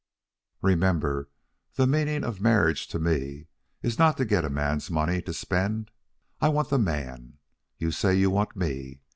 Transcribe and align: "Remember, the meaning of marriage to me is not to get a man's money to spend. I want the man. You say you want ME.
"Remember, 0.63 1.29
the 1.75 1.85
meaning 1.85 2.23
of 2.23 2.41
marriage 2.41 2.87
to 2.87 2.97
me 2.97 3.49
is 3.83 3.99
not 3.99 4.17
to 4.17 4.25
get 4.25 4.43
a 4.43 4.49
man's 4.49 4.89
money 4.89 5.21
to 5.21 5.31
spend. 5.31 5.91
I 6.41 6.49
want 6.49 6.69
the 6.71 6.79
man. 6.79 7.37
You 7.77 7.91
say 7.91 8.15
you 8.15 8.31
want 8.31 8.55
ME. 8.55 9.03